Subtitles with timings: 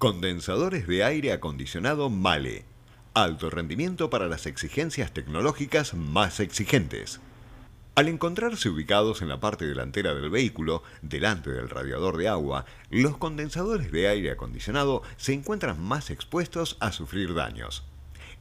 [0.00, 2.64] Condensadores de aire acondicionado Male.
[3.12, 7.20] Alto rendimiento para las exigencias tecnológicas más exigentes.
[7.96, 13.18] Al encontrarse ubicados en la parte delantera del vehículo, delante del radiador de agua, los
[13.18, 17.84] condensadores de aire acondicionado se encuentran más expuestos a sufrir daños.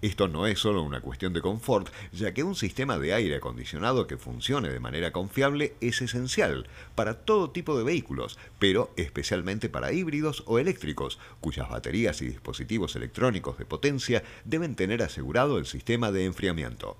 [0.01, 4.07] Esto no es solo una cuestión de confort, ya que un sistema de aire acondicionado
[4.07, 9.91] que funcione de manera confiable es esencial para todo tipo de vehículos, pero especialmente para
[9.91, 16.13] híbridos o eléctricos, cuyas baterías y dispositivos electrónicos de potencia deben tener asegurado el sistema
[16.13, 16.95] de enfriamiento.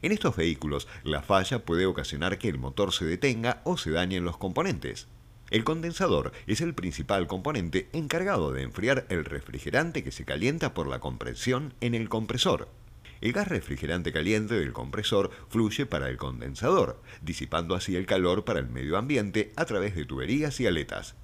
[0.00, 4.24] En estos vehículos, la falla puede ocasionar que el motor se detenga o se dañen
[4.24, 5.08] los componentes.
[5.52, 10.86] El condensador es el principal componente encargado de enfriar el refrigerante que se calienta por
[10.86, 12.70] la compresión en el compresor.
[13.20, 18.60] El gas refrigerante caliente del compresor fluye para el condensador, disipando así el calor para
[18.60, 21.16] el medio ambiente a través de tuberías y aletas.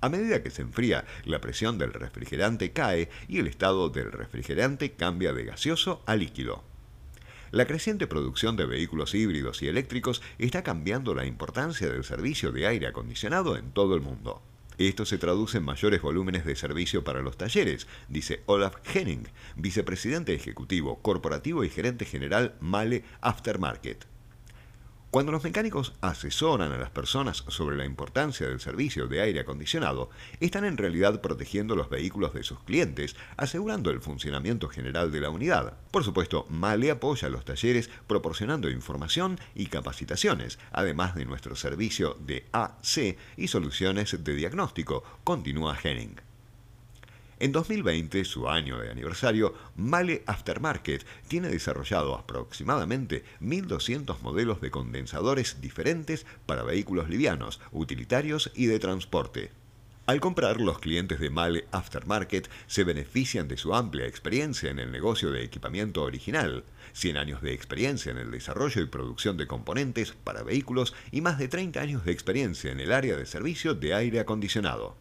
[0.00, 4.94] A medida que se enfría, la presión del refrigerante cae y el estado del refrigerante
[4.94, 6.64] cambia de gaseoso a líquido.
[7.50, 12.66] La creciente producción de vehículos híbridos y eléctricos está cambiando la importancia del servicio de
[12.66, 14.42] aire acondicionado en todo el mundo.
[14.76, 20.34] Esto se traduce en mayores volúmenes de servicio para los talleres, dice Olaf Henning, vicepresidente
[20.34, 24.17] ejecutivo, corporativo y gerente general Male Aftermarket.
[25.10, 30.10] Cuando los mecánicos asesoran a las personas sobre la importancia del servicio de aire acondicionado,
[30.38, 35.30] están en realidad protegiendo los vehículos de sus clientes, asegurando el funcionamiento general de la
[35.30, 35.78] unidad.
[35.90, 42.18] Por supuesto, Male apoya a los talleres proporcionando información y capacitaciones, además de nuestro servicio
[42.20, 46.27] de AC y soluciones de diagnóstico, continúa Henning.
[47.40, 55.60] En 2020, su año de aniversario, Male Aftermarket tiene desarrollado aproximadamente 1.200 modelos de condensadores
[55.60, 59.52] diferentes para vehículos livianos, utilitarios y de transporte.
[60.06, 64.90] Al comprar, los clientes de Male Aftermarket se benefician de su amplia experiencia en el
[64.90, 70.12] negocio de equipamiento original, 100 años de experiencia en el desarrollo y producción de componentes
[70.24, 73.94] para vehículos y más de 30 años de experiencia en el área de servicio de
[73.94, 74.96] aire acondicionado.